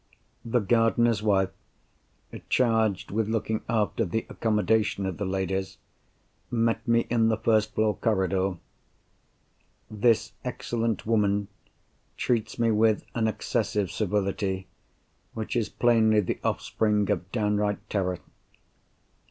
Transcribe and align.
The 0.43 0.57
gardener's 0.61 1.21
wife 1.21 1.51
(charged 2.49 3.11
with 3.11 3.29
looking 3.29 3.61
after 3.69 4.03
the 4.03 4.25
accommodation 4.29 5.05
of 5.05 5.17
the 5.17 5.25
ladies) 5.27 5.77
met 6.49 6.87
me 6.87 7.01
in 7.11 7.27
the 7.27 7.37
first 7.37 7.75
floor 7.75 7.95
corridor. 7.97 8.55
This 9.91 10.31
excellent 10.43 11.05
woman 11.05 11.49
treats 12.17 12.57
me 12.57 12.71
with 12.71 13.05
an 13.13 13.27
excessive 13.27 13.91
civility 13.91 14.65
which 15.35 15.55
is 15.55 15.69
plainly 15.69 16.19
the 16.19 16.39
offspring 16.43 17.07
of 17.11 17.31
down 17.31 17.57
right 17.57 17.77
terror. 17.87 18.17